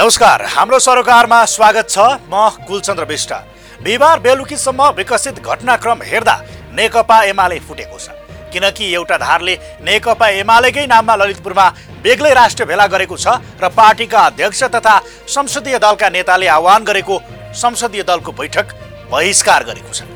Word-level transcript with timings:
नमस्कार 0.00 0.42
हाम्रो 0.48 0.78
सरोकारमा 0.78 1.44
स्वागत 1.44 1.88
छ। 1.90 1.98
म 2.32 2.48
कुलचन्द्र 2.64 3.04
विष्ट। 3.04 3.32
बिहिबार 3.84 4.18
बेलुकीसम्म 4.18 4.82
विकसित 4.96 5.38
घटनाक्रम 5.44 6.02
हेर्दा 6.02 6.36
नेकपा 6.72 7.18
एमाले 7.24 7.58
फुटेको 7.60 7.98
छ। 7.98 8.08
किनकि 8.48 8.84
एउटा 8.94 9.16
धारले 9.20 9.54
नेकपा 9.84 10.28
एमालेकै 10.40 10.86
नाममा 10.88 11.16
ललितपुरमा 11.16 11.66
बेग्लै 12.00 12.32
राष्ट्रिय 12.32 12.66
भेला 12.66 12.86
गरेको 12.86 13.16
छ 13.16 13.36
र 13.60 13.68
पार्टीका 13.68 14.20
अध्यक्ष 14.22 14.62
तथा 14.72 14.94
संसदीय 15.28 15.78
दलका 15.78 16.08
नेताले 16.08 16.48
आह्वान 16.48 16.84
गरेको 16.84 17.20
संसदीय 17.60 18.02
दलको 18.02 18.32
बैठक 18.32 18.66
बहिष्कार 19.12 19.64
गरेको 19.68 19.92
छ। 19.92 20.08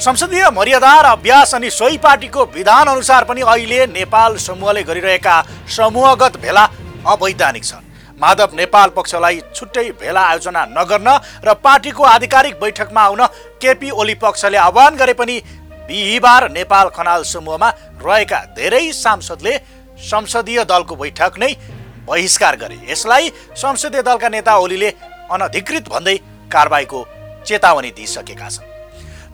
संसदीय 0.00 0.48
मर्यादा 0.48 0.94
र 0.96 1.12
अभ्यास 1.12 1.54
अनि 1.60 1.70
सोही 1.70 1.98
पार्टीको 2.00 2.48
विधान 2.56 2.86
अनुसार 2.88 3.28
पनि 3.28 3.44
अहिले 3.44 3.86
नेपाल 3.92 4.40
समूहले 4.48 4.82
गरिरहेका 4.88 5.36
समूहगत 5.76 6.40
भेला 6.40 6.64
अवैधानिक 7.04 7.64
छन्। 7.64 7.89
माधव 8.20 8.54
नेपाल 8.54 8.88
पक्षलाई 8.96 9.40
छुट्टै 9.54 9.88
भेला 10.00 10.22
आयोजना 10.30 10.64
नगर्न 10.70 11.08
र 11.44 11.54
पार्टीको 11.64 12.02
आधिकारिक 12.06 12.60
बैठकमा 12.60 13.02
आउन 13.02 13.22
केपी 13.62 13.90
ओली 13.90 14.14
पक्षले 14.20 14.58
आह्वान 14.58 14.96
गरे 14.96 15.14
पनि 15.20 15.36
बिहिबार 15.88 16.50
नेपाल 16.52 16.88
खनाल 16.96 17.22
समूहमा 17.24 17.68
रहेका 18.04 18.40
धेरै 18.56 18.84
सांसदले 18.94 19.54
संसदीय 20.10 20.64
दलको 20.64 20.96
बैठक 20.96 21.38
नै 21.38 21.52
बहिष्कार 22.06 22.56
गरे। 22.56 22.76
यसलाई 22.90 23.28
संसदीय 23.56 24.02
दलका 24.02 24.28
नेता 24.28 24.56
ओलीले 24.58 24.90
अनधिकृत 25.32 25.88
भन्दै 25.88 26.16
कारवाहीको 26.52 27.00
चेतावनी 27.46 27.90
दिइसकेका 27.96 28.48
छन्। 28.48 28.68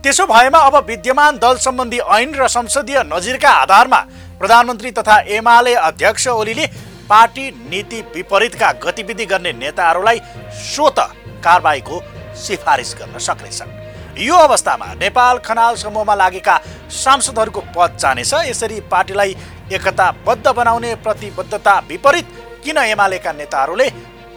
त्यसो 0.02 0.26
भएमा 0.26 0.58
अब 0.60 0.76
विद्यमान 0.86 1.38
दल 1.38 1.56
सम्बन्धी 1.58 1.98
ऐन 1.98 2.34
र 2.34 2.48
संसदीय 2.48 3.02
नजिरका 3.06 3.50
आधारमा 3.62 4.00
प्रधानमन्त्री 4.38 4.90
तथा 4.98 5.16
एमाले 5.36 5.74
अध्यक्ष 5.82 6.28
ओलीले 6.30 6.66
पार्टी 7.08 7.50
नीति 7.70 8.00
विपरीतका 8.14 8.70
गतिविधि 8.84 9.26
गर्ने 9.26 9.52
नेताहरूलाई 9.54 10.18
स्वत 10.66 10.98
कारवाहीको 11.44 12.00
सिफारिस 12.36 12.94
गर्न 12.94 13.18
सक्नेछन्। 13.18 13.70
यो 14.18 14.36
अवस्थामा 14.36 14.86
नेपाल 14.94 15.38
खनाल 15.38 15.74
समूहमा 15.76 16.14
लागेका 16.14 16.56
सांसदहरूको 16.90 17.60
पद 17.76 17.96
जानेछ 18.00 18.32
यसरी 18.46 18.80
पार्टीलाई 18.90 19.36
एकताबद्ध 19.72 20.46
बनाउने 20.48 20.94
प्रतिबद्धता 21.04 21.78
विपरीत 21.88 22.26
किन 22.64 22.78
एमालेका 22.78 23.32
नेताहरूले 23.32 23.86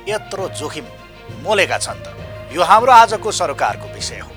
यत्रो 0.09 0.47
जोखिम 0.59 0.85
मोलेका 1.43 1.77
छन् 1.77 2.03
त? 2.03 2.05
यो 2.53 2.61
हाम्रो 2.63 2.91
आजको 2.93 3.31
सरोकारको 3.31 3.87
विषय 3.93 4.19
हो। 4.19 4.31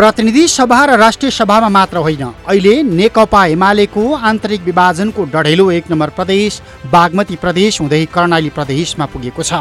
प्रतिनिधि 0.00 0.46
सभा 0.48 0.84
र 0.84 0.96
राष्ट्रिय 0.96 1.30
सभामा 1.30 1.68
मात्र 1.68 1.96
होइन। 1.96 2.22
अहिले 2.48 2.72
नेकपा 2.82 3.44
एमालेको 3.46 4.02
आन्तरिक 4.14 4.60
विभाजनको 4.62 5.24
डढेलो 5.24 5.70
एक 5.70 5.90
नम्बर 5.90 6.10
प्रदेश 6.16 6.60
बागमती 6.88 7.36
प्रदेश 7.36 7.80
हुँदै 7.80 8.04
कर्णाली 8.08 8.48
प्रदेशमा 8.48 9.06
पुगेको 9.06 9.42
छ। 9.42 9.60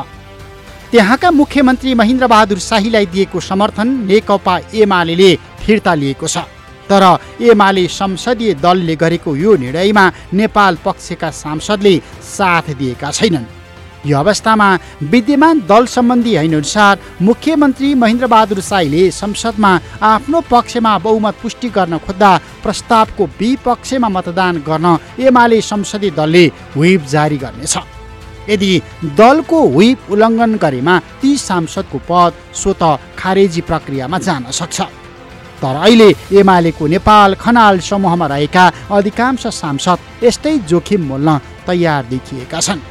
त्यहाँका 0.91 1.31
मुख्यमन्त्री 1.31 1.94
महेन्द्र 1.94 2.28
बहादुर 2.28 2.59
शाहीलाई 2.59 3.06
दिएको 3.06 3.40
समर्थन 3.41 3.88
नेकपा 4.08 4.56
एमाले 4.80 5.36
फिर्ता 5.59 5.94
लिएको 5.96 6.28
छ। 6.28 6.47
तर 6.88 7.03
एमाले 7.44 7.88
संसदीय 7.91 8.53
दलले 8.64 8.96
गरेको 8.96 9.35
यो 9.35 9.56
निर्णयमा 9.59 10.12
नेपाल 10.34 10.78
पक्षका 10.85 11.31
सांसदले 11.35 11.97
साथ 12.31 12.75
दिएका 12.80 13.12
छैनन्। 13.12 13.59
यो 14.06 14.18
अवस्थामा 14.18 14.68
विद्यमान 15.12 15.60
दल 15.70 15.86
सम्बन्धी 15.86 16.36
ऐनअनुसार 16.36 17.00
मुख्यमन्त्री 17.22 17.94
महेन्द्र 18.02 18.28
बहादुर 18.28 18.60
साईले 18.62 19.10
संसदमा 19.12 19.72
आफ्नो 20.12 20.42
पक्षमा 20.52 20.98
बहुमत 21.06 21.36
पुष्टि 21.42 21.70
गर्न 21.78 21.98
खोज्दा 22.06 22.32
प्रस्तावको 22.64 23.26
विपक्षमा 23.40 24.09
मतदान 24.09 24.64
गर्न 24.68 24.98
एमाले 25.20 25.62
संसदीय 25.62 26.12
दलले 26.18 26.46
व्हिप 26.76 27.06
जारी 27.12 27.38
गर्नेछ। 27.38 27.76
यदि 28.50 28.72
दलको 29.20 29.59
व्हिप 29.70 30.12
उल्लङ्घन 30.12 30.56
गरेमा 30.64 30.98
ती 31.22 31.36
सांसदको 31.38 31.98
पद 32.09 32.34
स्वत 32.62 32.84
खारेजी 33.20 33.62
प्रक्रियामा 33.62 34.18
जान 34.18 34.46
सक्छ। 34.59 34.80
तर 35.62 35.76
अहिले 35.76 36.09
एमालेको 36.40 36.88
नेपाल 36.88 37.36
खनाल 37.36 37.80
समूहमा 37.90 38.28
रहेका 38.28 38.66
अधिकांश 38.98 39.48
सांसद 39.54 40.24
यस्तै 40.24 40.58
जोखिम 40.70 41.04
मोल्न 41.08 41.38
तयार 41.68 42.06
देखिएका 42.09 42.59
छन्। 42.59 42.89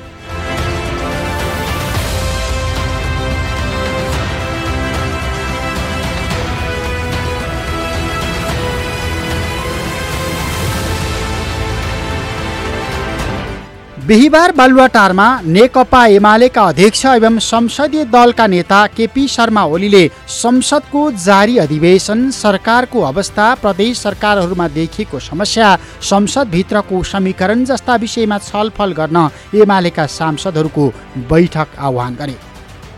बिहिबार 14.08 14.52
बालुवाटारमा 14.56 15.24
नेकपा 15.46 16.04
एमालेका 16.08 16.62
अध्यक्ष 16.64 17.04
एवं 17.06 17.38
संसदीय 17.44 18.04
दलका 18.06 18.46
नेता 18.46 18.78
केपी 18.96 19.26
शर्मा 19.28 19.64
ओलीले 19.66 20.02
संसदको 20.28 21.02
जारी 21.26 21.58
अधिवेशन 21.58 22.30
सरकारको 22.30 23.02
अवस्था 23.02 23.54
प्रदेश 23.62 23.98
सरकारहरूमा 23.98 24.68
देखिएको 24.78 25.18
समस्या 25.20 25.76
संसदभित्रको 26.10 27.02
समीकरण 27.12 27.64
जस्ता 27.66 27.96
विषयमा 28.02 28.38
छलफल 28.48 28.92
गर्न 28.98 29.28
एमालेका 29.62 30.06
सांसदहरूको 30.18 30.92
बैठक 31.28 31.78
आह्वान 31.78 32.14
गरे। 32.20 32.47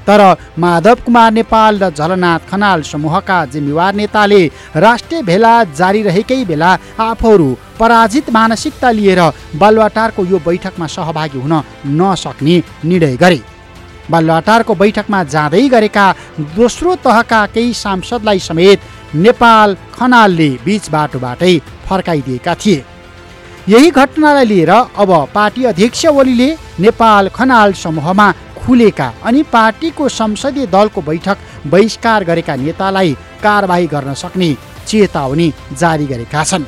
तर 0.06 0.20
माधव 0.58 0.98
कुमार 1.06 1.32
नेपाल 1.32 1.78
र 1.78 1.90
झलनाथ 1.90 2.48
खनाल 2.50 2.82
समूहका 2.82 3.44
जिम्मेवार 3.52 3.94
नेताले 3.94 4.42
राष्ट्रिय 4.76 5.22
भेला 5.22 5.52
जारी 5.78 6.02
रहेकै 6.02 6.44
बेला 6.44 6.76
आफूहरू 7.00 7.54
पराजित 7.78 8.30
मानसिकता 8.30 8.90
लिएर 8.90 9.20
बालुवाटारको 9.60 10.24
यो 10.24 10.38
बैठकमा 10.46 10.86
सहभागी 10.88 11.40
हुन 11.40 11.54
नसक्ने 12.00 12.56
निर्णय 12.84 13.16
गरे। 13.16 13.40
बालुवाटारको 14.10 14.74
बैठकमा 14.74 15.22
जाँदै 15.24 15.66
गरेका 15.68 16.06
दोस्रो 16.56 16.94
तहका 17.04 17.44
केही 17.54 17.72
सांसदलाई 17.74 18.38
समेत 18.40 18.78
नेपाल 19.14 19.76
खनालले 19.94 20.48
बिच 20.64 20.88
बाटोबाटै 20.90 21.58
फर्काइदिएका 21.88 22.54
थिए। 22.54 22.84
यही 23.68 23.90
घटनालाई 23.92 24.44
लिएर 24.44 24.70
अब 24.70 25.10
पार्टी 25.34 25.64
अध्यक्ष 25.64 26.04
ओलीले 26.08 26.48
नेपाल 26.80 27.28
खनाल 27.28 27.72
समूहमा 27.76 28.28
खुलेका 28.70 29.12
अनि 29.26 29.42
पार्टीको 29.52 30.08
संसदीय 30.08 30.66
दलको 30.70 31.00
बैठक 31.02 31.38
बहिष्कार 31.66 32.24
गरेका 32.24 32.54
नेतालाई 32.56 33.12
कारवाही 33.42 33.86
गर्न 33.86 34.12
सक्ने 34.14 34.50
चेतावनी 34.86 35.52
जारी 35.80 36.06
गरेका 36.06 36.42
छन्। 36.44 36.64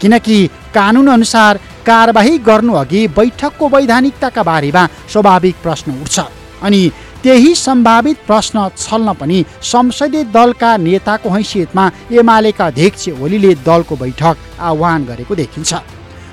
किनकि 0.00 0.36
कानुन 0.74 1.08
अनुसार 1.08 1.60
कारवाही 1.86 2.38
गर्नु 2.48 2.74
अघि 2.74 3.06
बैठकको 3.18 3.68
वैधानिकताका 3.68 4.42
बारेमा 4.42 4.86
स्वाभाविक 5.12 5.56
प्रश्न 5.62 6.00
उठ्छ 6.02 6.18
अनि 6.62 6.80
त्यही 7.22 7.54
सम्भावित 7.56 8.24
प्रश्न 8.26 8.68
छल्न 8.78 9.12
पनि 9.20 9.44
संसदीय 9.72 10.24
दलका 10.32 10.76
नेताको 10.78 11.30
हैसियतमा 11.30 11.90
एमालेका 12.20 12.66
अध्यक्ष 12.66 13.08
ओलीले 13.20 13.54
दलको 13.68 13.96
बैठक 13.96 14.36
आह्वान 14.70 15.04
गरेको 15.04 15.34
देखिन्छ। 15.34 15.74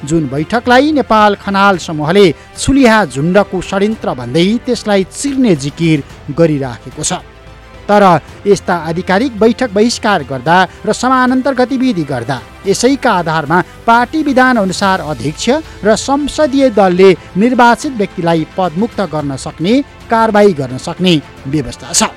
जुन 0.04 0.28
बैठकलाई 0.30 0.92
नेपाल 0.92 1.36
खनाल 1.36 1.78
समूहले 1.78 2.26
छुलिहा 2.58 3.06
झुन्डको 3.06 3.62
षड्यन्त्र 3.62 4.14
भन्दै 4.14 4.48
त्यसलाई 4.66 5.04
चिर्ने 5.12 5.56
जिकिर 5.56 6.04
गरिराखेको 6.32 7.04
छ। 7.04 7.14
तर 7.86 8.04
यस्ता 8.46 8.76
आधिकारिक 8.90 9.38
बैठक 9.40 9.70
बहिष्कार 9.74 10.24
गर्दा 10.30 10.58
र 10.86 10.94
समानान्तर 10.94 11.54
गतिविधि 11.54 12.04
गर्दा 12.04 12.40
यसैका 12.66 13.12
आधारमा 13.14 13.62
पार्टी 13.86 14.24
विधान 14.24 14.58
अनुसार 14.58 15.02
अध्यक्ष 15.06 15.50
र 15.86 15.96
संसदीय 15.96 16.70
दलले 16.74 17.10
निर्वाचित 17.38 17.94
व्यक्तिलाई 17.94 18.46
पदमुक्त 18.58 19.02
गर्न 19.14 19.36
सक्ने 19.38 19.82
कारवाही 20.10 20.54
गर्न 20.54 20.78
सक्ने 20.82 21.14
व्यवस्था 21.46 21.94
छ। 21.94 22.10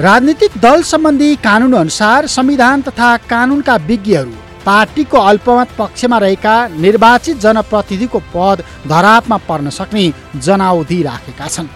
राजनीतिक 0.00 0.50
दल 0.56 0.82
सम्बन्धी 0.82 1.34
कानुन 1.36 1.72
अनुसार 1.76 2.26
संविधान 2.26 2.82
तथा 2.82 3.08
कानुनका 3.30 3.74
विज्ञहरू 3.88 4.32
पार्टीको 4.66 5.18
अल्पमत 5.20 5.74
पक्षमा 5.78 6.18
रहेका 6.18 6.54
निर्वाचित 6.76 7.40
जनप्रतिनिधिको 7.40 8.18
पद 8.34 8.62
धरापमा 8.88 9.36
पर्न 9.48 9.70
सक्ने 9.70 10.06
जनाउधी 10.46 11.02
राखेका 11.02 11.48
छन्। 11.48 11.68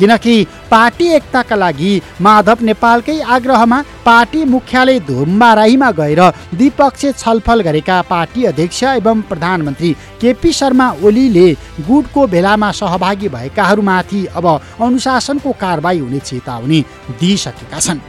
किनकि 0.00 0.36
पार्टी 0.70 1.06
एकताका 1.14 1.56
लागि 1.56 1.92
माधव 2.20 2.64
नेपालकै 2.64 3.18
आग्रहमा 3.36 3.80
पार्टी 4.04 4.44
मुख्यालय 4.54 4.98
धुम्बाराईमा 5.08 5.90
गएर 6.00 6.22
द्विपक्षीय 6.54 7.12
छलफल 7.12 7.60
गरेका 7.62 8.00
पार्टी 8.10 8.44
अध्यक्ष 8.44 8.82
एवं 8.90 9.20
प्रधानमन्त्री 9.30 9.92
केपी 10.20 10.52
शर्मा 10.52 10.90
ओलीले 11.04 11.48
गुटको 11.88 12.26
भेलामा 12.26 12.70
सहभागी 12.80 13.28
भएकाहरूमाथि 13.28 14.24
अब 14.36 14.46
अनुशासनको 14.80 15.52
कारवाही 15.60 15.98
हुने 15.98 16.18
चेतावनी 16.20 16.84
दिइसकेका 17.20 17.80
छन्। 17.80 18.00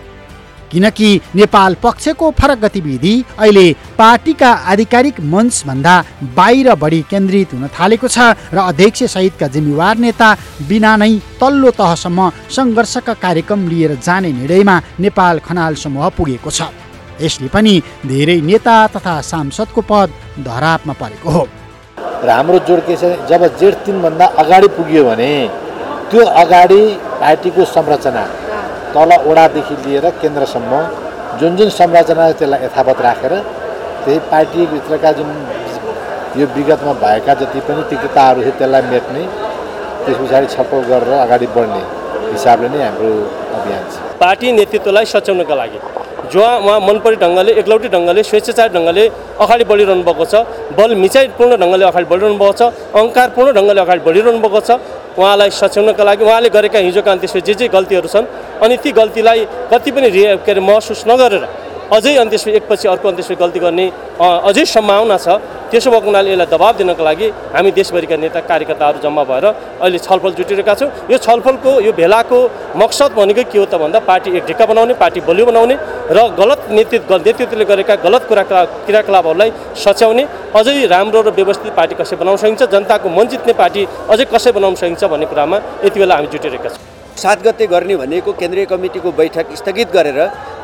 किनकि 0.72 1.10
नेपाल 1.36 1.76
पक्षको 1.84 2.32
फरक 2.40 2.60
गतिविधि 2.60 3.14
अहिले 3.40 3.68
पार्टीका 3.98 4.52
आधिकारिक 4.72 5.20
मञ्चभन्दा 5.34 5.96
बाहिर 6.36 6.74
बढी 6.84 7.02
केन्द्रित 7.12 7.54
हुन 7.54 7.68
थालेको 7.78 8.08
छ 8.08 8.20
र 8.54 8.58
अध्यक्ष 8.64 9.04
सहितका 9.14 9.48
जिम्मेवार 9.56 9.98
नेता 10.06 10.30
बिना 10.70 10.96
नै 10.98 11.14
तल्लो 11.42 11.72
तहसम्म 11.80 12.30
सङ्घर्षका 12.58 13.14
कार्यक्रम 13.24 13.68
लिएर 13.70 13.96
जाने 14.06 14.32
निर्णयमा 14.34 14.76
नेपाल 15.00 15.40
खनाल 15.48 15.76
समूह 15.84 16.10
पुगेको 16.18 16.52
छ। 16.52 16.62
यसले 17.22 17.48
पनि 17.54 17.74
धेरै 18.06 18.40
नेता 18.42 18.76
तथा 18.94 19.16
सांसदको 19.22 19.82
पद 19.90 20.10
धरापमा 20.46 20.94
परेको 21.02 21.30
हो। 21.30 21.44
र 22.26 22.30
हाम्रो 22.30 22.60
जोड 22.68 22.80
के 22.88 22.96
छ 23.02 23.04
जब 23.30 23.44
जेठ 23.60 23.76
तिनभन्दा 23.86 24.26
अगाडि 24.42 24.68
पुग्यो 24.78 25.04
भने 25.06 25.32
त्यो 26.10 26.26
अगाडि 26.44 26.82
पार्टीको 27.22 27.66
संरचना 27.76 28.24
तल 28.96 29.12
ओडादेखि 29.30 29.76
लिएर 29.86 30.06
केन्द्रसम्म 30.22 30.74
जुन 31.40 31.56
जुन 31.58 31.70
संरचना 31.80 32.32
त्यसलाई 32.40 32.66
यथावत 32.66 33.02
राखेर 33.08 33.34
त्यही 34.04 34.20
पार्टीभित्रका 34.32 35.12
जुन 35.20 35.30
यो 36.40 36.46
विगतमा 36.56 36.94
भएका 37.04 37.34
जति 37.40 37.60
पनि 37.68 37.82
तिक्तताहरू 37.90 38.42
थियो 38.42 38.54
त्यसलाई 38.60 38.82
मेट्ने 38.92 39.24
त्यस 40.04 40.18
पछाडि 40.22 40.48
छलफल 40.54 40.82
गरेर 40.92 41.14
अगाडि 41.26 41.48
बढ्ने 41.56 41.82
हिसाबले 42.34 42.68
नै 42.74 42.84
हाम्रो 42.84 43.10
अभियान 43.58 43.84
छ। 43.92 43.96
पार्टी 44.22 44.52
नेतृत्वलाई 44.60 45.06
सच्याउनका 45.14 45.56
लागि 45.62 45.80
जो 46.34 46.42
उहाँ 46.66 46.80
मनपरी 46.88 47.16
ढङ्गले 47.24 47.52
एकलौटी 47.62 47.88
ढङ्गले 47.96 48.22
स्वेच्छाचार 48.30 48.68
ढङ्गले 48.76 49.04
अगाडि 49.44 49.64
बढिरहनु 49.72 50.04
भएको 50.10 50.26
छ। 50.32 50.36
बल 50.80 50.96
मिचाइपूर्ण 51.04 51.52
ढङ्गले 51.64 51.86
अगाडि 51.92 52.08
बढिरहनु 52.12 52.38
भएको 52.42 52.54
छ। 52.60 52.62
अहङ्कारपूर्ण 52.98 53.50
ढङ्गले 53.58 53.82
अगाडि 53.86 54.02
बढिरहनु 54.08 54.40
भएको 54.46 54.60
छ। 54.68 54.72
उहाँलाई 55.18 55.50
सच्याउनका 55.52 56.04
लागि 56.04 56.24
उहाँले 56.24 56.50
गरेका 56.50 56.80
हिजोका 56.80 57.12
अन्त्येश्वरी 57.12 57.42
जे 57.44 57.54
जे 57.54 57.68
गल्तीहरू 57.68 58.08
छन् 58.08 58.26
अनि 58.64 58.78
ती 58.84 58.92
गल्तीलाई 58.92 59.46
कति 59.72 59.92
पनि 59.92 60.10
रि 60.10 60.24
के 60.46 60.52
अरे 60.52 60.62
महसुस 60.62 61.04
नगरेर 61.08 61.44
अझै 61.92 62.16
अन्त्येश्वरी 62.24 62.56
एकपछि 62.56 62.88
अर्को 62.88 63.08
अन्त्येश्वरी 63.08 63.36
गल्ती 63.44 63.60
गर्ने 63.60 63.86
अझै 64.50 64.64
सम्भावना 64.66 65.18
छ। 65.18 65.28
त्यसो 65.72 65.92
भएको 65.92 66.08
हुनाले 66.08 66.32
यसलाई 66.32 66.48
दबाब 66.52 66.74
दिनको 66.80 67.04
लागि 67.04 67.28
हामी 67.56 67.72
देशभरिका 67.80 68.16
नेता 68.24 68.40
कार्यकर्ताहरू 68.48 69.00
जम्मा 69.04 69.24
भएर 69.28 69.46
अहिले 69.84 70.00
छलफल 70.08 70.32
जुटिरहेका 70.40 70.74
छौँ। 70.80 70.90
यो 71.12 71.18
छलफलको 71.26 71.72
यो 71.88 71.92
भेलाको 71.96 72.38
मकसद 72.76 73.12
भनेको 73.20 73.44
के 73.52 73.58
हो 73.60 73.66
त 73.72 73.76
भन्दा 73.84 74.00
पार्टी 74.08 74.30
एक 74.38 74.44
ढिक्का 74.48 74.66
बनाउने 74.72 74.94
पार्टी 75.04 75.20
बलियो 75.28 75.46
बनाउने 75.52 75.76
र 76.12 76.20
गलत 76.40 76.60
नेतृत्व 76.76 77.12
नेतृत्वले 77.28 77.66
गरेका 77.72 77.96
गलत 78.08 78.24
कुरा 78.30 78.44
क्रियाकलापहरूलाई 78.88 79.52
सच्याउने 79.84 80.24
अझै 80.60 80.76
राम्रो 80.96 81.20
र 81.28 81.30
व्यवस्थित 81.40 81.72
पार्टी 81.80 81.96
कसै 82.00 82.16
बनाउन 82.20 82.38
सकिन्छ 82.44 82.64
जनताको 82.72 83.08
मन 83.18 83.28
जित्ने 83.32 83.54
पार्टी 83.64 83.82
अझै 84.12 84.26
कसै 84.32 84.52
बनाउन 84.60 84.76
सकिन्छ 84.76 85.04
भन्ने 85.12 85.28
कुरामा 85.32 85.58
यति 85.86 85.98
बेला 86.00 86.16
हामी 86.16 86.28
जुटिरहेका 86.36 86.70
छौँ। 86.70 86.91
सात 87.22 87.44
गते 87.46 87.68
गर्ने 87.74 87.96
भनेको 88.02 88.32
केन्द्रीय 88.42 88.66
कमिटीको 88.72 89.12
बैठक 89.20 89.56
स्थगित 89.60 89.90
गरेर 89.94 90.20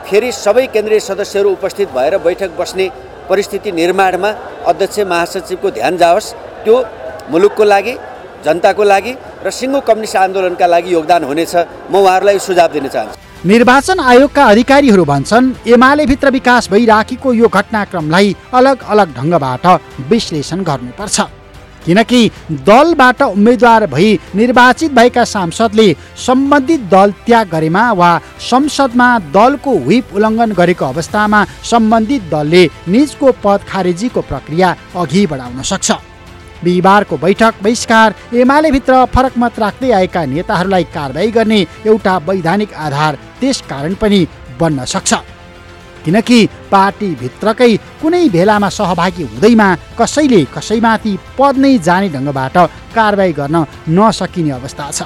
फेरि 0.08 0.32
सबै 0.32 0.66
केन्द्रीय 0.76 1.00
सदस्यहरू 1.10 1.50
उपस्थित 1.52 1.90
भएर 1.96 2.18
बैठक 2.26 2.52
बस्ने 2.60 2.90
परिस्थिति 3.30 3.72
निर्माणमा 3.82 4.30
अध्यक्ष 4.72 5.00
महासचिवको 5.12 5.70
ध्यान 5.78 5.98
जाओस्। 5.98 6.34
त्यो 6.64 6.76
मुलुकको 7.32 7.64
लागि 7.64 7.94
जनताको 8.46 8.84
लागि 8.84 9.14
र 9.46 9.50
सिङ्गो 9.52 9.80
कम्युनिस्ट 9.88 10.16
आन्दोलनका 10.16 10.68
लागि 10.74 10.94
योगदान 10.94 11.24
हुनेछ। 11.30 11.54
म 11.92 11.96
उहाँहरूलाई 12.00 12.40
सुझाव 12.40 12.70
दिन 12.74 12.88
चाहन्छु। 12.88 13.50
निर्वाचन 13.50 14.00
आयोगका 14.12 14.44
अधिकारीहरू 14.54 15.04
भन्छन् 15.06 15.54
एमाले 15.68 16.06
भित्र 16.12 16.30
विकास 16.38 16.70
भइराखेको 16.72 17.34
यो 17.34 17.48
घटनाक्रमलाई 17.48 18.36
अलग 18.60 18.78
अलग 18.94 19.08
ढङ्गबाट 19.18 19.66
विश्लेषण 20.10 20.64
गर्नुपर्छ। 20.70 21.18
किनकि 21.88 22.22
दलबाट 22.68 23.22
उम्मेद्वार 23.24 23.86
भई 23.88 24.10
निर्वाचित 24.36 24.92
भएका 24.94 25.24
सांसदले 25.26 25.88
सम्बन्धित 26.26 26.82
दल 26.94 27.12
त्याग 27.26 27.48
गरेमा 27.52 27.92
वा 28.00 28.12
संसदमा 28.50 29.08
दलको 29.36 29.78
व्हिप 29.88 30.14
उल्लङ्घन 30.16 30.52
गरेको 30.60 30.86
अवस्थामा 30.86 31.44
सम्बन्धित 31.72 32.24
दलले 32.32 32.66
निजको 32.88 33.32
पद 33.44 33.66
खारेजीको 33.70 34.22
प्रक्रिया 34.22 34.76
अघि 34.96 35.26
बढाउन 35.28 35.62
सक्छ। 35.72 35.92
बिहिबारको 36.64 37.18
बैठक 37.18 37.54
बहिष्कार 37.64 38.16
एमालेभित्र 38.36 38.94
फरक 39.16 39.38
मत 39.38 39.60
राख्दै 39.60 39.92
आएका 39.92 40.26
नेताहरूलाई 40.26 40.84
कारवाही 40.94 41.32
गर्ने 41.32 41.66
एउटा 41.86 42.18
वैधानिक 42.28 42.74
आधार 42.86 43.18
त्यस 43.40 43.62
कारण 43.70 43.94
पनि 44.02 44.26
बन्न 44.60 44.86
सक्छ। 44.86 45.14
किनकि 46.08 46.40
पार्टीभित्रकै 46.72 47.72
कुनै 48.02 48.24
भेलामा 48.32 48.70
सहभागी 48.72 49.24
हुँदैमा 49.28 49.68
कसैले 50.00 50.42
कसैमाथि 50.56 51.14
पद 51.38 51.56
नै 51.64 51.72
जाने 51.84 52.10
ढङ्गबाट 52.16 52.58
कारवाही 52.96 53.34
गर्न 53.40 53.56
नसकिने 53.92 54.52
अवस्था 54.58 54.86
छ। 54.92 55.00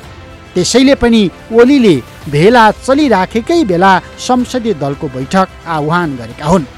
त्यसैले 0.54 0.96
पनि 1.02 1.22
ओलीले 1.58 1.96
भेला 2.30 2.64
चलिराखेकै 2.86 3.64
बेला 3.66 3.92
संसदीय 4.20 4.74
दलको 4.84 5.08
बैठक 5.16 5.48
आह्वान 5.76 6.10
गरेका 6.20 6.46
हुन् 6.46 6.70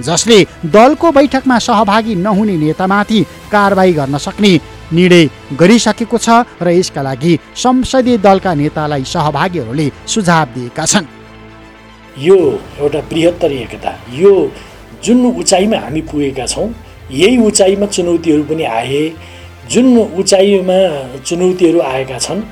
जसले 0.00 0.38
दलको 0.74 1.12
बैठकमा 1.12 1.58
सहभागी 1.58 2.14
नहुने 2.24 2.56
नेतामाथि 2.56 3.20
कारवाही 3.52 3.92
गर्न 3.92 4.18
सक्ने 4.26 4.52
निर्णय 4.96 5.28
गरिसकेको 5.60 6.18
छ 6.18 6.28
र 6.64 6.68
यसका 6.78 7.02
लागि 7.02 7.32
संसदीय 7.64 8.18
दलका 8.26 8.54
नेतालाई 8.54 9.04
सहभागीहरूले 9.04 9.86
सुझाव 10.06 10.46
दिएका 10.54 10.84
छन्। 10.86 11.17
यो 12.18 12.36
एउटा 12.80 13.00
बृहत्तर 13.10 13.52
एकता 13.52 13.90
यो 14.14 14.32
जुन 15.04 15.24
उचाइमा 15.26 15.78
हामी 15.78 16.00
पुगेका 16.10 16.46
छौँ 16.46 16.68
यही 17.12 17.36
उचाइमा 17.46 17.86
चुनौतीहरू 17.86 18.42
पनि 18.44 18.64
आए 18.78 19.02
जुन 19.70 19.86
उचाइमा 19.98 20.78
चुनौतीहरू 21.26 21.80
आएका 21.80 22.18
छन् 22.18 22.42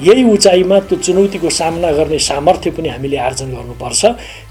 यही 0.00 0.22
उचाइमा 0.32 0.78
त्यो 0.88 0.98
चुनौतीको 0.98 1.50
सामना 1.50 1.90
गर्ने 1.98 2.18
सामर्थ्य 2.20 2.70
पनि 2.76 2.88
हामीले 2.88 3.16
आर्जन 3.16 3.52
गर्नुपर्छ। 3.54 4.04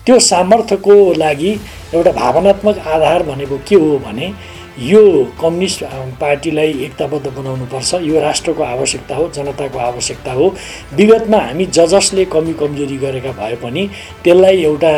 त्यो 0.06 0.20
सामर्थ्यको 0.20 0.94
लागि 1.14 1.52
एउटा 1.94 2.12
भावनात्मक 2.12 2.78
आधार 2.94 3.24
भनेको 3.24 3.58
के 3.68 3.76
हो 3.76 3.98
भने 4.06 4.32
यो 4.80 5.02
कम्युनिस्ट 5.42 5.84
पार्टीलाई 6.22 6.72
एकताबद्ध 6.84 7.28
बनाउनुपर्छ 7.28 7.94
यो 8.04 8.20
राष्ट्रको 8.22 8.64
आवश्यकता 8.64 9.16
हो 9.16 9.28
जनताको 9.36 9.80
आवश्यकता 9.80 10.32
हो। 10.32 10.48
विगतमा 10.94 11.38
हामी 11.38 11.66
ज 11.66 11.86
जसले 11.88 12.26
कमी 12.26 12.54
कमजोरी 12.60 12.98
गरेका 12.98 13.32
भए 13.40 13.56
पनि 13.64 13.88
त्यसलाई 14.24 14.64
एउटा 14.64 14.92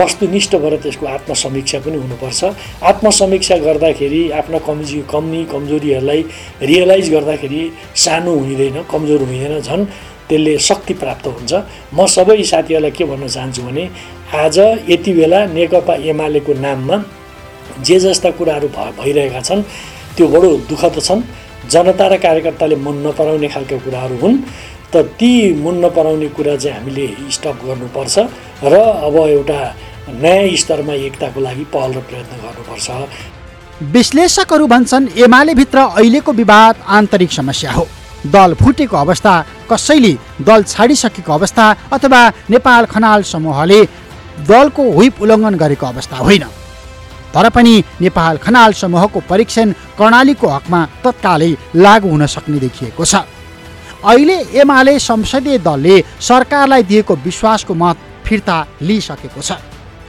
वस्तुनिष्ठ 0.00 0.56
भएर 0.56 0.76
त्यसको 0.80 1.06
आत्मसमीक्षा 1.06 1.78
पनि 1.84 1.96
हुनुपर्छ। 1.96 2.44
आत्मसमीक्षा 2.82 3.56
गर्दाखेरि 3.56 4.22
आफ्ना 4.32 4.58
कमजी 4.68 5.02
कमी 5.12 5.44
कमजोरीहरूलाई 5.52 6.24
रियलाइज 6.62 7.10
गर्दाखेरि 7.12 7.62
सानो 7.96 8.34
हुँदैन 8.40 8.82
कमजोर 8.90 9.20
हुँदैन 9.20 9.60
झन्। 9.60 9.84
त्यसले 10.28 10.58
शक्ति 10.58 10.94
प्राप्त 10.94 11.26
हुन्छ। 11.26 11.52
म 11.94 12.06
सबै 12.06 12.42
साथीहरूलाई 12.42 12.90
के 12.90 13.04
भन्न 13.04 13.28
चाहन्छु 13.28 13.62
भने 13.62 13.88
आज 14.34 14.58
यति 14.88 15.12
बेला 15.12 15.46
नेकपा 15.46 15.94
एमालेको 16.08 16.52
नाममा 16.54 16.96
जे 17.78 17.98
जस्ता 18.00 18.30
कुराहरू 18.38 18.68
भइरहेका 18.98 19.40
छन् 19.40 19.62
त्यो 20.16 20.26
बडो 20.28 20.50
दुःखद 20.68 20.98
छन्। 21.00 21.22
जनता 21.70 22.06
र 22.08 22.16
कार्यकर्ताले 22.18 22.76
मन 22.76 22.96
नपराउने 23.06 23.48
खालका 23.48 23.76
कुराहरू 23.84 24.16
हुन्। 24.22 24.36
त 24.92 25.06
ती 25.18 25.30
मन 25.54 25.84
नपराउने 25.84 26.28
कुरा 26.34 26.56
चाहिँ 26.56 26.76
हामीले 26.76 27.06
स्टप 27.30 27.56
गर्नुपर्छ 27.64 28.18
र 28.64 28.74
अब 29.06 29.16
एउटा 29.16 29.60
नयाँ 30.10 30.56
स्तरमा 30.56 30.94
एकताको 31.06 31.40
लागि 31.40 31.64
पहल 31.70 31.90
र 31.94 32.00
प्रयत्न 32.08 32.34
गर्नुपर्छ। 32.42 32.88
विश्लेषकहरू 33.94 34.66
भन्छन् 34.66 35.08
एमाले 35.24 35.54
भित्र 35.54 35.78
अहिलेको 35.78 36.32
विवाद 36.32 36.74
आन्तरिक 36.88 37.32
समस्या 37.32 37.72
हो। 37.72 37.86
दल 38.26 38.54
फुटेको 38.60 38.96
अवस्था 38.96 39.34
कसैले 39.70 40.12
दल 40.42 40.62
छाडिसकेको 40.64 41.32
अवस्था 41.32 41.64
अथवा 41.92 42.20
नेपाल 42.50 42.84
खनाल 42.92 43.22
समूहले 43.24 43.80
दलको 44.48 44.82
हुइप 44.92 45.22
उल्लङ्घन 45.22 45.54
गरेको 45.56 45.86
अवस्था 45.86 46.16
होइन। 46.16 46.44
तर 47.34 47.48
पनि 47.50 47.74
नेपाल 48.00 48.36
खनाल 48.44 48.72
समूहको 48.74 49.20
परीक्षण 49.30 49.72
कर्णालीको 49.98 50.48
हकमा 50.48 50.80
तत्कालै 51.04 51.52
लागू 51.76 52.08
हुन 52.08 52.26
सक्ने 52.26 52.58
देखिएको 52.58 53.04
छ। 53.04 53.14
अहिले 54.02 54.36
एमाले 54.60 54.98
संसदीय 55.00 55.58
दलले 55.60 56.02
सरकारलाई 56.20 56.82
दिएको 56.82 57.14
विश्वासको 57.24 57.74
मत 57.74 57.96
फिर्ता 58.26 58.56
लिइसकेको 58.82 59.40
छ। 59.40 59.52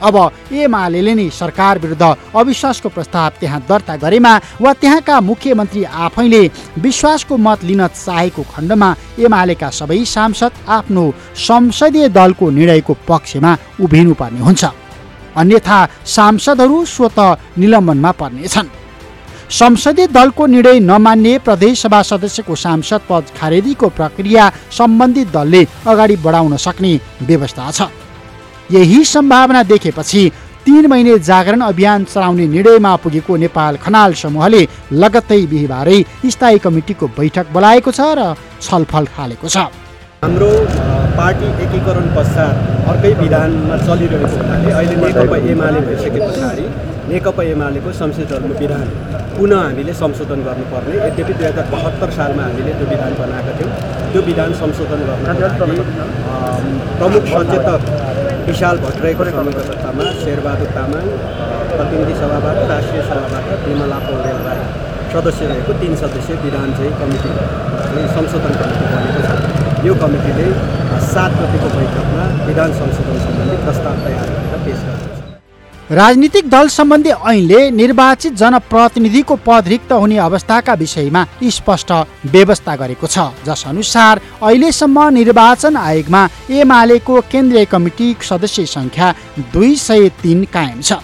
अब 0.02 0.16
एमाले 0.50 1.14
नै 1.14 1.28
सरकार 1.30 1.78
विरुद्ध 1.78 2.02
अविश्वासको 2.34 2.88
प्रस्ताव 2.88 3.30
त्यहाँ 3.40 3.60
दर्ता 3.68 3.96
गरेमा 4.02 4.32
वा 4.60 4.72
त्यहाँका 4.74 5.20
मुख्यमन्त्री 5.20 5.84
आफैले 5.84 6.42
विश्वासको 6.82 7.36
मत 7.38 7.64
लिन 7.64 7.86
चाहेको 7.86 8.42
खण्डमा 8.50 8.94
एमालेका 9.20 9.70
सबै 9.70 10.04
सांसद 10.08 10.52
आफ्नो 10.68 11.04
संसदीय 11.38 12.08
दलको 12.08 12.50
निर्णयको 12.50 12.96
पक्षमा 13.08 13.56
उभिनुपर्ने 13.78 14.40
हुन्छ। 14.40 14.64
अन्यथा 15.36 15.78
सांसदहरू 16.06 16.84
स्वत 16.86 17.18
निलम्बनमा 17.58 18.10
पर्नेछन्। 18.20 18.68
संसदीय 19.52 20.06
दलको 20.08 20.46
निर्णय 20.46 20.78
नमान्ने 20.80 21.38
प्रदेशसभा 21.38 22.02
सदस्यको 22.02 22.54
सांसद 22.56 23.00
पद 23.08 23.24
खारेदीको 23.38 23.88
प्रक्रिया 23.98 24.44
सम्बन्धित 24.78 25.32
दलले 25.32 25.66
अगाडि 25.86 26.16
बढाउन 26.24 26.56
सक्ने 26.56 26.92
व्यवस्था 27.22 27.70
छ। 27.70 27.88
यही 28.70 29.04
सम्भावना 29.04 29.62
देखेपछि 29.64 30.30
तीन 30.64 30.86
महिने 30.86 31.18
जागरण 31.20 31.60
अभियान 31.62 32.04
चलाउने 32.04 32.46
निर्णयमा 32.46 32.94
पुगेको 33.02 33.36
नेपाल 33.36 33.76
खनाल 33.76 34.14
समूहले 34.14 34.62
लगत्तै 34.92 35.40
बिहिबारै 35.52 35.98
स्थायी 36.30 36.58
कमिटीको 36.64 37.06
बैठक 37.18 37.46
बोलाएको 37.52 37.90
छ 37.90 38.00
र 38.18 38.34
छलफल 38.62 39.06
थालेको 39.12 39.48
छ। 39.48 39.81
हाम्रो 40.22 40.48
पार्टी 41.18 41.46
एकीकरण 41.62 42.04
पश्चात 42.16 42.88
अर्कै 42.90 43.10
विधानमा 43.20 43.76
चलिरहेको 43.78 44.28
हुनाले 44.34 44.70
अहिले 44.72 44.96
नेकपा 45.02 45.38
एमाले 45.52 45.80
भइसके 45.86 46.20
पछाडि 46.20 46.66
नेकपा 47.08 47.42
एमालेको 47.54 47.94
संसदहरूको 48.00 48.58
विधान 48.60 48.84
पुनः 49.38 49.62
हामीले 49.62 49.94
संशोधन 50.02 50.44
गर्नुपर्ने। 50.48 50.94
यद्यपि 51.06 51.34
दुई 51.40 51.46
हजार 51.46 51.66
बहत्तर 51.74 52.10
सालमा 52.18 52.42
हामीले 52.46 52.74
त्यो 52.78 52.86
विधान 52.92 53.12
बनाएका 53.20 53.52
थियौँ। 53.58 53.72
त्यो 54.12 54.22
विधान 54.28 54.54
संशोधन 54.62 55.00
गर्नको 55.10 55.66
लागि 55.70 55.82
प्रमुख 57.02 57.24
सचेतक 57.34 57.82
विशाल 58.46 58.76
भट्टराईको 58.86 59.24
संयुक्तमा 59.32 60.10
शेरबहादुर 60.22 60.70
तामाङ 60.78 61.04
प्रतिनिधि 61.76 62.14
सभाबाट 62.22 62.62
राष्ट्रिय 62.74 63.02
सभाबाट 63.10 63.66
विमला 63.66 63.98
पौडेल 64.06 64.38
राई 64.46 64.62
सदस्य 65.14 65.46
रहेको 65.52 65.72
तिन 65.80 65.96
सदस्यीय 66.02 66.42
विधान 66.44 66.68
चाहिँ 66.76 66.92
कमिटी 67.00 67.32
संशोधन 68.16 68.54
कमिटी 68.60 68.86
बनेको 68.94 69.22
छ। 69.26 69.41
यो 69.84 69.94
कमिटीले 70.00 70.44
सात 71.06 71.32
गतिको 71.38 71.68
बैठकमा 71.70 72.24
विधान 72.46 72.72
संशोधन 72.74 73.16
सम्बन्धी 73.22 73.56
प्रस्ताव 73.64 73.96
तयार 74.04 74.28
गरेर 74.28 74.60
पेस 74.66 74.80
गर्नेछ 74.82 75.96
राजनीतिक 75.98 76.48
दल 76.50 76.68
सम्बन्धी 76.74 77.10
ऐनले 77.30 77.60
निर्वाचित 77.72 78.36
जनप्रतिनिधिको 78.42 79.36
पद 79.46 79.68
रिक्त 79.68 79.92
हुने 79.94 80.18
अवस्थाका 80.28 80.74
विषयमा 80.82 81.22
स्पष्ट 81.56 81.90
व्यवस्था 82.32 82.76
गरेको 82.82 83.06
छ। 83.06 83.28
जस 83.46 83.64
अनुसार 83.68 84.20
अहिलेसम्म 84.42 85.08
निर्वाचन 85.18 85.76
आयोगमा 85.76 86.22
एमालेको 86.60 87.20
केन्द्रीय 87.32 87.64
कमिटी 87.72 88.08
सदस्य 88.22 88.66
सङ्ख्या 88.74 89.14
दुई 89.52 89.74
सय 89.86 90.08
तिन 90.22 90.44
कायम 90.54 90.80
छ। 90.80 91.02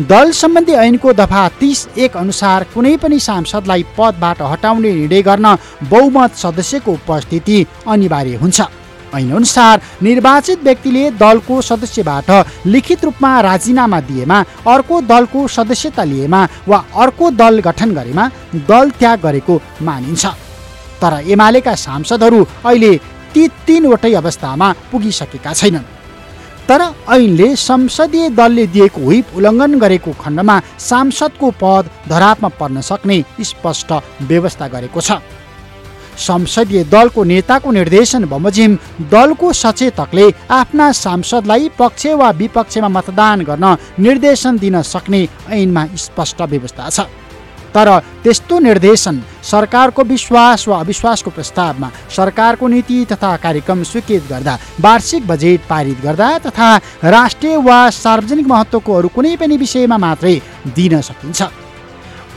दल 0.00 0.30
सम्बन्धी 0.32 0.72
ऐनको 0.72 1.12
दफा 1.12 1.48
तिस 1.60 1.86
एक 1.98 2.16
अनुसार 2.16 2.64
कुनै 2.74 2.96
पनि 2.96 3.18
सांसदलाई 3.20 3.82
पदबाट 3.98 4.40
हटाउने 4.42 4.92
निर्णय 4.92 5.22
गर्न 5.22 5.56
बहुमत 5.84 6.36
सदस्यको 6.36 6.92
उपस्थिति 6.92 7.66
अनिवार्य 7.86 8.36
हुन्छ। 8.36 8.60
ऐनअनुसार 9.14 9.80
निर्वाचित 10.02 10.62
व्यक्तिले 10.64 11.10
दलको 11.20 11.60
सदस्यबाट 11.60 12.30
लिखित 12.66 13.04
रूपमा 13.04 13.40
राजीनामा 13.40 14.00
दिएमा 14.00 14.38
अर्को 14.66 15.00
दलको 15.02 15.46
सदस्यता 15.48 16.04
लिएमा 16.04 16.46
वा 16.68 16.84
अर्को 16.96 17.30
दल 17.30 17.60
गठन 17.60 17.94
गरेमा 17.94 18.28
दल 18.68 18.90
त्याग 18.98 19.20
गरेको 19.20 19.60
मानिन्छ। 19.82 20.26
तर 21.02 21.20
एमालेका 21.28 21.74
सांसदहरू 21.76 22.44
अहिले 22.64 22.96
ती 23.34 23.48
तिनवटै 23.66 24.12
अवस्थामा 24.14 24.72
पुगिसकेका 24.92 25.52
छैनन्। 25.52 26.01
तर 26.68 26.82
ऐनले 27.10 27.54
संसदीय 27.58 28.28
दलले 28.30 28.66
दिएको 28.74 29.00
हुइप 29.00 29.36
उल्लङ्घन 29.36 29.78
गरेको 29.78 30.12
खण्डमा 30.20 30.60
सांसदको 30.80 31.50
पद 31.62 31.90
धरापमा 32.08 32.48
पर्न 32.60 32.80
सक्ने 32.80 33.22
स्पष्ट 33.42 33.92
व्यवस्था 34.22 34.68
गरेको 34.68 35.00
छ। 35.00 35.18
संसदीय 36.18 36.84
दलको 36.84 37.24
नेताको 37.24 37.70
निर्देशन 37.72 38.24
बमोजिम 38.28 38.76
दलको 39.10 39.52
सचेतकले 39.54 40.26
आफ्ना 40.50 40.90
सांसदलाई 40.94 41.68
पक्ष 41.78 42.06
वा 42.20 42.30
विपक्षमा 42.40 42.88
मतदान 42.88 43.42
गर्न 43.42 43.76
निर्देशन 43.98 44.58
दिन 44.58 44.80
सक्ने 44.84 45.26
ऐनमा 45.50 45.86
स्पष्ट 45.96 46.42
व्यवस्था 46.42 46.88
छ। 46.90 47.00
तर 47.74 47.88
त्यस्तो 48.24 48.58
निर्देशन 48.58 49.22
सरकारको 49.50 50.02
विश्वास 50.04 50.66
वा 50.68 50.78
अविश्वासको 50.80 51.30
प्रस्तावमा 51.30 51.90
सरकारको 52.16 52.68
नीति 52.68 53.04
तथा 53.12 53.36
कार्यक्रम 53.44 53.82
स्वीकृत 53.84 54.28
गर्दा 54.30 54.58
वार्षिक 54.80 55.26
बजेट 55.26 55.60
पारित 55.70 56.02
गर्दा 56.02 56.28
तथा 56.46 56.76
राष्ट्रिय 57.06 57.56
वा 57.64 57.78
सार्वजनिक 57.96 58.46
महत्त्वको 58.46 58.94
अरू 58.94 59.08
कुनै 59.14 59.36
पनि 59.36 59.56
विषयमा 59.56 59.98
मात्रै 59.98 60.40
दिन 60.76 61.00
सकिन्छ। 61.00 61.42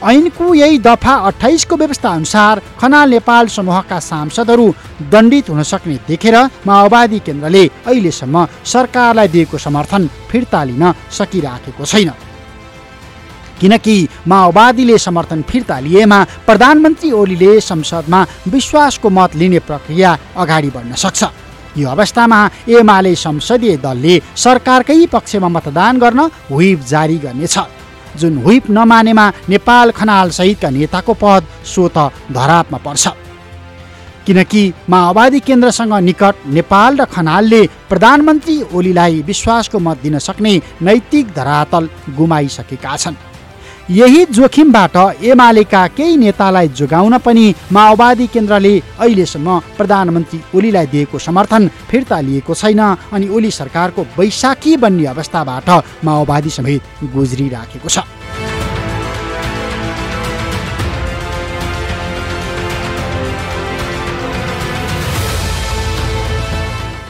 ऐनको 0.05 0.53
यही 0.53 0.77
दफा 0.79 1.13
अठाइसको 1.27 1.75
व्यवस्था 1.77 2.09
अनुसार 2.11 2.61
खनाल 2.81 3.09
नेपाल 3.09 3.47
समूहका 3.47 3.99
सांसदहरू 3.99 4.67
दण्डित 5.11 5.49
हुन 5.49 5.63
सक्ने 5.63 5.95
देखेर 6.07 6.35
माओवादी 6.67 7.19
केन्द्रले 7.25 7.63
अहिलेसम्म 7.87 8.45
सरकारलाई 8.73 9.27
दिएको 9.33 9.57
समर्थन 9.57 10.09
फिर्ता 10.29 10.63
लिन 10.63 10.91
सकिराखेको 11.17 11.85
छैन। 11.85 12.11
किनकि 13.59 13.95
माओवादीले 14.27 14.97
समर्थन 14.97 15.41
फिर्ता 15.49 15.79
लिएमा 15.79 16.23
प्रधानमन्त्री 16.47 17.11
ओलीले 17.11 17.59
संसदमा 17.61 18.25
विश्वासको 18.47 19.09
मत 19.09 19.35
लिने 19.35 19.59
प्रक्रिया 19.59 20.17
अगाडि 20.37 20.69
बढ्न 20.69 20.93
सक्छ। 20.95 21.23
यो 21.77 21.89
अवस्थामा 21.89 22.39
एमाले 22.69 23.15
संसदीय 23.15 23.77
दलले 23.77 24.21
सरकारकै 24.37 25.05
पक्षमा 25.07 25.47
मतदान 25.47 25.99
गर्न 25.99 26.21
व्हिप 26.51 26.79
जारी 26.87 27.17
गर्नेछ। 27.17 27.57
जुन 28.19 28.37
व्हिप 28.43 28.69
नमानेमा 28.69 29.25
नेपाल 29.49 29.91
खनाल 29.91 30.29
सहितका 30.31 30.69
नेताको 30.69 31.13
पद 31.13 31.43
स्वत 31.65 31.97
धरापमा 32.31 32.77
पर्छ। 32.85 33.07
किनकि 34.25 34.61
माओवादी 34.89 35.39
केन्द्रसँग 35.39 35.93
निकट 36.01 36.35
नेपाल 36.47 36.97
र 36.97 37.05
खनालले 37.05 37.61
प्रधानमन्त्री 37.89 38.55
ओलीलाई 38.73 39.21
विश्वासको 39.21 39.79
मत 39.79 39.97
दिन 40.03 40.17
सक्ने 40.19 40.53
नैतिक 40.81 41.33
धरातल 41.35 41.89
गुमाइसकेका 42.17 42.95
छन्। 42.97 43.15
यही 43.89 44.23
जोखिमबाट 44.25 44.95
एमालेका 45.23 45.85
केही 45.97 46.15
नेतालाई 46.17 46.67
जोगाउन 46.77 47.17
पनि 47.25 47.53
माओवादी 47.71 48.27
केन्द्रले 48.33 48.73
अहिलेसम्म 48.99 49.59
प्रधानमन्त्री 49.77 50.39
ओलीलाई 50.55 50.87
दिएको 50.93 51.19
समर्थन 51.19 51.67
फिर्ता 51.89 52.19
लिएको 52.21 52.53
छैन 52.55 52.81
अनि 53.13 53.29
ओली 53.29 53.51
सरकारको 53.51 54.05
वैशाखी 54.17 54.75
बन्ने 54.81 55.05
अवस्थाबाट 55.05 55.69
माओवादी 56.05 56.49
समेत 56.49 56.81
गुज्रिराखेको 57.13 57.89
छ। 57.89 57.99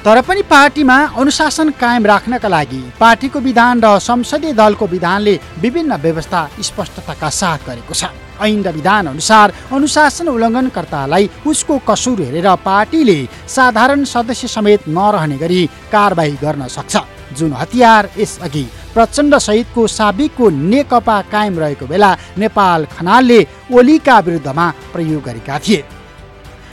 तर 0.05 0.21
पनि 0.21 0.41
पार्टीमा 0.45 0.95
अनुशासन 1.17 1.69
कायम 1.81 2.05
राख्नका 2.05 2.47
लागि 2.47 2.81
पार्टीको 2.99 3.39
विधान 3.41 3.81
र 3.81 3.97
संसदीय 3.99 4.53
दलको 4.53 4.85
विधानले 4.87 5.33
विभिन्न 5.57 5.95
व्यवस्था 5.97 6.41
स्पष्टताका 6.61 7.29
साथ 7.31 7.65
गरेको 7.65 7.93
छ। 7.93 8.13
ऐन 8.37 8.61
र 8.61 8.71
विधान 8.71 9.07
अनुसार 9.07 9.53
अनुशासन 9.73 10.27
उल्लङ्घनकर्तालाई 10.29 11.29
उसको 11.47 11.77
कसुर 11.89 12.21
हेरेर 12.21 12.49
पार्टीले 12.61 13.17
साधारण 13.49 14.03
सदस्य 14.05 14.47
समेत 14.47 14.87
नरहने 14.87 15.37
गरी 15.41 15.65
कारवाही 15.91 16.37
गर्न 16.37 16.67
सक्छ। 16.69 16.95
जुन 17.33 17.53
हतियार 17.55 18.09
यसअघि 18.17 18.65
प्रचण्ड 18.93 19.35
सहितको 19.41 19.87
साबिकको 19.89 20.49
नेकपा 20.69 21.17
कायम 21.33 21.59
रहेको 21.59 21.85
बेला 21.87 22.15
नेपाल 22.37 22.85
खनालले 22.93 23.39
ओलीका 23.73 24.19
विरुद्धमा 24.21 24.67
प्रयोग 24.93 25.23
गरेका 25.23 25.59
थिए। 25.59 25.83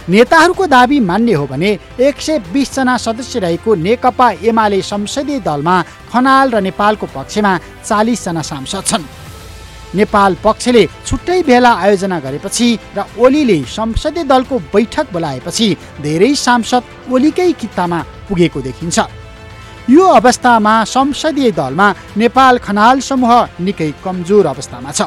नेताहरूको 0.09 0.67
दावी 0.67 0.99
मान्य 1.01 1.33
हो 1.33 1.47
भने 1.47 1.71
एक 2.01 2.21
सय 2.21 2.39
बिसजना 2.53 2.97
सदस्य 2.99 3.39
रहेको 3.39 3.75
नेकपा 3.75 4.31
एमाले 4.43 4.81
संसदीय 4.83 5.39
दलमा 5.41 5.77
खनाल 6.11 6.51
र 6.51 6.61
नेपालको 6.61 7.07
पक्षमा 7.07 7.53
चालिसजना 7.87 8.43
सांसद 8.43 8.85
छन्। 8.87 9.05
नेपाल 9.95 10.37
पक्षले 10.45 10.85
छुट्टै 11.07 11.43
भेला 11.47 11.73
आयोजना 11.87 12.19
गरेपछि 12.19 12.69
र 12.97 13.05
ओलीले 13.15 13.59
संसदीय 13.69 14.25
दलको 14.25 14.59
बैठक 14.75 15.13
बोलाएपछि 15.13 15.69
धेरै 16.03 16.35
सांसद 16.35 16.83
ओलीकै 17.13 17.51
कित्तामा 17.53 17.99
पुगेको 18.29 18.61
देखिन्छ। 18.61 18.99
यो 19.91 20.05
अवस्थामा 20.19 20.75
संसदीय 20.85 21.51
दलमा 21.53 21.89
नेपाल 22.17 22.59
खनाल 22.59 23.01
समूह 23.01 23.33
निकै 23.61 23.91
कमजोर 24.05 24.47
अवस्थामा 24.47 24.91
छ। 24.91 25.03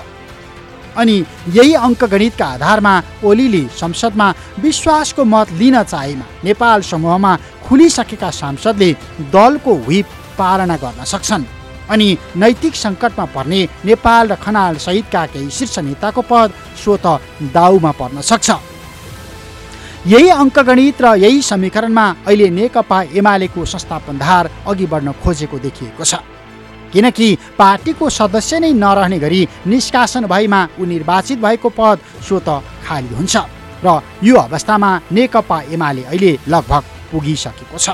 अनि 0.97 1.17
यही 1.55 1.73
अङ्कगणितका 1.87 2.45
आधारमा 2.45 2.93
ओलीले 3.23 3.63
संसदमा 3.79 4.27
विश्वासको 4.59 5.23
मत 5.23 5.51
लिन 5.59 5.81
चाहेमा 5.83 6.25
नेपाल 6.43 6.81
समूहमा 6.91 7.31
खुलिसकेका 7.65 8.29
सांसदले 8.31 8.91
दलको 9.33 9.73
व्हिप 9.87 10.07
पालना 10.37 10.75
गर्न 10.77 11.03
सक्छन्। 11.13 11.43
अनि 11.89 12.07
नैतिक 12.35 12.75
सङ्कटमा 12.75 13.25
पर्ने 13.33 13.61
नेपाल 13.85 14.27
र 14.27 14.35
खनाल 14.43 14.75
सहितका 14.85 15.25
केही 15.33 15.49
शीर्ष 15.57 15.79
नेताको 15.79 16.21
पद 16.29 16.53
स्वत 16.83 17.05
दाउमा 17.53 17.91
पर्न 17.99 18.21
सक्छ। 18.21 18.49
यही 20.07 20.29
अङ्कगणित 20.29 21.01
र 21.01 21.15
यही 21.17 21.41
समीकरणमा 21.41 22.05
अहिले 22.27 22.49
नेकपा 22.49 23.01
एमालेको 23.19 23.65
संस्थापनधार 23.65 24.49
अघि 24.67 24.85
बढ्न 24.85 25.11
खोजेको 25.23 25.57
देखिएको 25.59 26.03
छ। 26.03 26.15
किनकि 26.95 27.27
पार्टीको 27.59 28.09
सदस्य 28.09 28.59
नै 28.59 28.71
नरहने 28.73 29.19
गरी 29.19 29.41
निष्कासन 29.67 30.25
भएमा 30.31 30.61
ऊ 30.79 30.85
निर्वाचित 30.85 31.39
भएको 31.39 31.69
पद 31.77 31.99
स्वत 32.27 32.49
खाली 32.85 33.15
हुन्छ 33.15 33.35
र 33.85 34.01
यो 34.23 34.35
अवस्थामा 34.39 34.91
नेकपा 35.11 35.57
एमाले 35.75 36.03
अहिले 36.03 36.31
लगभग 36.47 36.83
पुगिसकेको 37.11 37.77
छ। 37.77 37.89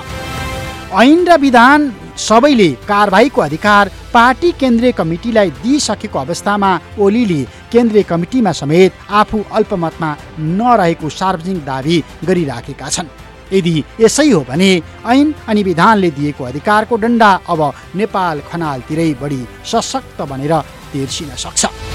ऐन 0.93 1.25
र 1.27 1.37
विधान 1.39 1.79
सबैले 2.17 2.69
कारवाहीको 2.87 3.41
अधिकार 3.41 3.91
पार्टी 4.13 4.51
केन्द्रीय 4.61 4.91
कमिटीलाई 4.91 5.49
दिइसकेको 5.63 6.19
अवस्थामा 6.19 6.71
ओलीले 6.99 7.41
केन्द्रीय 7.71 8.03
कमिटीमा 8.03 8.51
समेत 8.51 8.93
आफू 9.19 9.43
अल्पमतमा 9.51 10.15
नरहेको 10.59 11.09
सार्वजनिक 11.09 11.65
दावी 11.65 12.03
गरिराखेका 12.27 12.89
छन्। 12.89 13.07
यदि 13.53 13.75
यसै 13.99 14.29
हो 14.31 14.41
भने 14.49 14.71
ऐन 15.13 15.33
अनि 15.49 15.63
विधानले 15.63 16.09
दिएको 16.17 16.43
अधिकारको 16.43 16.95
डन्डा 17.03 17.31
अब 17.51 17.61
नेपाल 17.95 18.41
खनालतिरै 18.49 19.09
बढी 19.21 19.41
सशक्त 19.71 20.21
बनेर 20.31 20.53
तेर्सिन 20.93 21.35
सक्छ। 21.45 21.90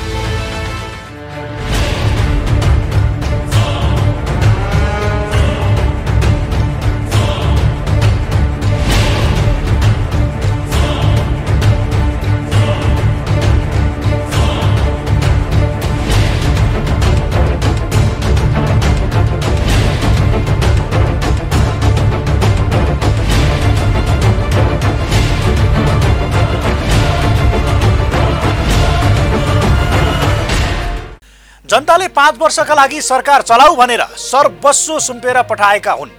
जनताले 31.96 32.08
पाँच 32.12 32.38
वर्षका 32.38 32.74
लागि 32.74 33.00
सरकार 33.00 33.42
चलाऊ 33.42 33.76
भनेर 33.76 34.00
सर्वस्व 34.20 34.98
सुम्पेर 35.00 35.40
पठाएका 35.48 35.92
हुन्। 35.92 36.10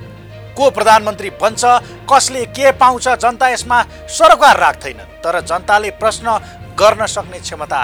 को 0.57 0.69
प्रधानमन्त्री 0.73 1.29
बन्छ 1.37 1.61
कसले 2.09 2.45
के 2.49 2.71
पाउँछ 2.73 3.07
जनता 3.21 3.49
यसमा 3.49 3.81
सरोकार 4.09 4.57
राख्दैन 4.57 4.99
तर 5.21 5.39
जनताले 5.41 5.89
प्रश्न 6.01 6.37
गर्न 6.73 7.05
सक्ने 7.05 7.39
क्षमता 7.39 7.83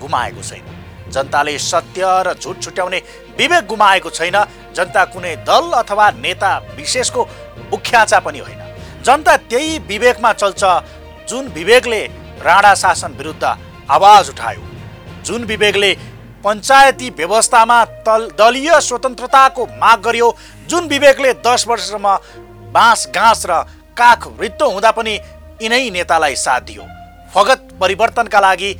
गुमाएको 0.00 0.42
छैन। 0.42 0.64
जनताले 1.12 1.58
सत्य 1.60 2.02
र 2.24 2.34
झुट 2.34 2.62
छुट्याउने 2.62 3.02
विवेक 3.36 3.66
गुमाएको 3.66 4.10
छैन। 4.10 4.36
जनता 4.72 5.04
कुनै 5.12 5.36
दल 5.44 5.70
अथवा 5.76 6.10
नेता 6.16 6.56
विशेषको 6.76 7.28
उख्याचा 7.72 8.18
पनि 8.20 8.38
होइन। 8.38 8.60
जनता 9.04 9.36
त्यही 9.44 9.78
विवेकमा 9.84 10.32
चल्छ 10.32 10.64
जुन 11.28 11.52
विवेकले 11.52 12.02
राणा 12.40 12.74
शासन 12.74 13.12
विरुद्ध 13.12 13.44
आवाज 13.90 14.30
उठायो। 14.30 14.62
जुन 15.22 15.44
विवेकले 15.44 15.94
पञ्चायती 16.44 17.08
व्यवस्थामा 17.18 17.84
तल 18.06 18.28
दलीय 18.38 18.80
स्वतन्त्रताको 18.80 19.66
माग 19.76 20.00
गर्यो 20.04 20.28
जुन 20.68 20.88
विवेकले 20.88 21.32
दस 21.46 21.64
वर्षसम्म 21.68 22.16
बाँस 22.72 23.06
घाँस 23.14 23.46
र 23.46 23.62
काख 23.96 24.26
रित्तो 24.40 24.70
हुँदा 24.70 24.90
पनि 24.90 25.14
यिनै 25.62 25.88
नेतालाई 25.90 26.34
साथ 26.36 26.60
दियो। 26.68 26.82
फगत 27.34 27.68
परिवर्तनका 27.80 28.40
लागि 28.40 28.72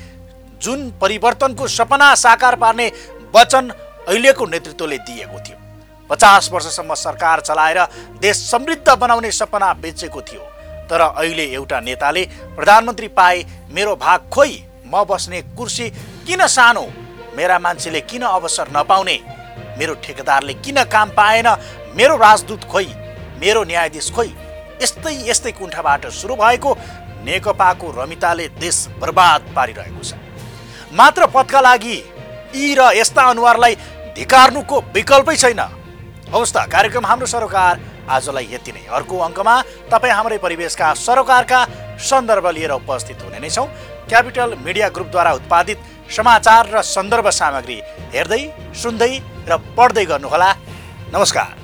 जुन 0.63 0.91
परिवर्तनको 1.01 1.67
सपना 1.69 2.15
साकार 2.15 2.57
पार्ने 2.57 2.87
वचन 3.35 3.71
अहिलेको 4.09 4.47
नेतृत्वले 4.47 4.99
दिएको 5.01 5.39
थियो। 5.39 5.59
पचास 6.11 6.51
वर्षसम्म 6.53 6.95
सरकार 6.97 7.41
चलाएर 7.41 7.81
देश 8.21 8.37
समृद्ध 8.51 8.89
बनाउने 8.91 9.31
सपना 9.33 9.73
बेचेको 9.83 10.21
थियो। 10.23 10.43
तर 10.91 11.01
अहिले 11.01 11.45
एउटा 11.55 11.81
नेताले 11.81 12.25
प्रधानमन्त्री 12.57 13.09
पाए 13.17 13.45
मेरो 13.71 13.95
भाग 13.97 14.29
खोइ 14.35 14.53
म 14.87 15.05
बस्ने 15.09 15.41
कुर्सी 15.57 15.89
किन 16.27 16.47
सानो 16.49 16.87
मेरा 17.37 17.59
मान्छेले 17.59 18.01
किन 18.01 18.23
अवसर 18.23 18.69
नपाउने? 18.77 19.17
मेरो 19.79 19.95
ठेकेदारले 20.03 20.55
किन 20.65 20.83
काम 20.87 21.09
पाएन? 21.11 21.49
मेरो 21.97 22.17
राजदूत 22.17 22.65
खोइ 22.71 22.89
मेरो 23.41 23.63
न्यायाधीश 23.65 24.11
खोइ 24.15 24.31
यस्तै 24.83 25.15
यस्तै 25.29 25.53
कुण्ठाबाट 25.53 26.07
सुरु 26.11 26.35
भएको 26.37 26.71
नेकपाको 27.25 27.87
रमिताले 27.99 28.47
देश 28.59 28.77
बर्बाद 29.01 29.41
पारिरहेको 29.57 30.03
छ। 30.03 30.15
मात्र 30.93 31.27
पदका 31.27 31.61
लागि 31.61 31.97
यी 32.55 32.75
र 32.75 32.81
यस्ता 32.95 33.23
अनुहारलाई 33.31 33.75
धिकार्नुको 34.15 34.77
विकल्पै 34.95 35.37
छैन। 35.37 35.61
हवस् 36.31 36.55
त 36.55 36.67
कार्यक्रम 36.71 37.07
हाम्रो 37.07 37.27
सरोकार 37.27 37.75
आजलाई 38.11 38.47
यति 38.53 38.73
नै। 38.73 38.85
अर्को 38.91 39.19
अङ्कमा 39.19 39.55
तपाईँ 39.91 40.15
हाम्रै 40.15 40.39
परिवेशका 40.39 40.87
सरोकारका 40.95 41.61
सन्दर्भ 41.99 42.47
लिएर 42.55 42.73
उपस्थित 42.83 43.23
हुने 43.23 43.39
नै 43.39 43.51
छौँ। 43.51 43.67
क्यापिटल 44.11 44.55
मिडिया 44.61 44.89
ग्रुपद्वारा 44.95 45.33
उत्पादित 45.39 45.79
समाचार 46.11 46.71
र 46.75 46.83
सन्दर्भ 46.95 47.29
सामग्री 47.41 47.79
हेर्दै 48.15 48.43
सुन्दै 48.83 49.13
र 49.49 49.57
पढ्दै 49.77 50.05
गर्नुहोला। 50.05 50.51
नमस्कार। 51.15 51.64